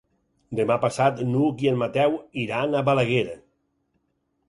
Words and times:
Demà 0.59 0.77
passat 0.85 1.21
n'Hug 1.35 1.63
i 1.67 1.71
en 1.73 1.79
Mateu 1.83 2.19
iran 2.47 2.73
a 2.73 2.85
Balaguer. 2.91 3.27